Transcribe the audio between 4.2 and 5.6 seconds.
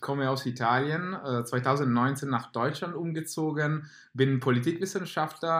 Politikwissenschaftler